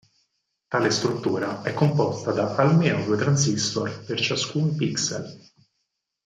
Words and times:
Tale 0.71 0.89
struttura 0.89 1.61
è 1.61 1.75
composta 1.75 2.31
da 2.31 2.55
almeno 2.55 3.03
due 3.03 3.17
transistor 3.17 4.03
per 4.03 4.19
ciascun 4.19 4.75
pixel. 4.75 5.39